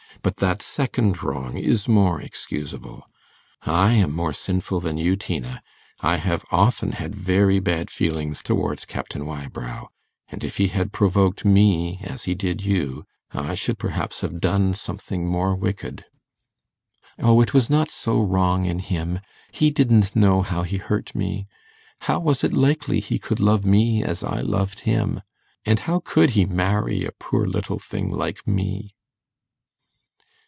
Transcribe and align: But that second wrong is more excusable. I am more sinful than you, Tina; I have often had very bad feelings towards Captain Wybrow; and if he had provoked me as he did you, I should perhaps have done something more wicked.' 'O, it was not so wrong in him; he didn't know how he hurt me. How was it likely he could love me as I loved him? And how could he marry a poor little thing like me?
But 0.23 0.37
that 0.37 0.61
second 0.61 1.23
wrong 1.23 1.57
is 1.57 1.87
more 1.87 2.21
excusable. 2.21 3.07
I 3.63 3.93
am 3.93 4.15
more 4.15 4.33
sinful 4.33 4.79
than 4.79 4.99
you, 4.99 5.15
Tina; 5.15 5.63
I 5.99 6.17
have 6.17 6.45
often 6.51 6.91
had 6.91 7.15
very 7.15 7.59
bad 7.59 7.89
feelings 7.89 8.43
towards 8.43 8.85
Captain 8.85 9.25
Wybrow; 9.25 9.87
and 10.27 10.43
if 10.43 10.57
he 10.57 10.67
had 10.67 10.91
provoked 10.93 11.43
me 11.43 12.01
as 12.03 12.25
he 12.25 12.35
did 12.35 12.63
you, 12.63 13.03
I 13.31 13.55
should 13.55 13.79
perhaps 13.79 14.21
have 14.21 14.39
done 14.39 14.75
something 14.75 15.25
more 15.27 15.55
wicked.' 15.55 16.05
'O, 17.17 17.41
it 17.41 17.55
was 17.55 17.67
not 17.67 17.89
so 17.89 18.21
wrong 18.21 18.65
in 18.65 18.77
him; 18.77 19.21
he 19.51 19.71
didn't 19.71 20.15
know 20.15 20.43
how 20.43 20.61
he 20.61 20.77
hurt 20.77 21.15
me. 21.15 21.47
How 22.01 22.19
was 22.19 22.43
it 22.43 22.53
likely 22.53 22.99
he 22.99 23.17
could 23.17 23.39
love 23.39 23.65
me 23.65 24.03
as 24.03 24.23
I 24.23 24.41
loved 24.41 24.81
him? 24.81 25.21
And 25.65 25.79
how 25.79 25.99
could 25.99 26.31
he 26.31 26.45
marry 26.45 27.03
a 27.05 27.11
poor 27.11 27.43
little 27.45 27.79
thing 27.79 28.11
like 28.11 28.45
me? 28.45 28.93